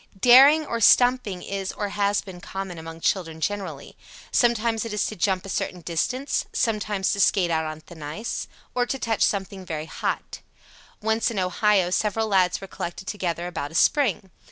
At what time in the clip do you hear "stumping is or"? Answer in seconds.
0.81-1.89